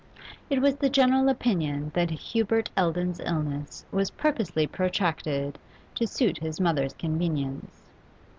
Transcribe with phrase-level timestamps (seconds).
[0.49, 5.59] It was the general opinion that Hubert Eldon's illness was purposely protracted,
[5.93, 7.87] to suit his mother's convenience.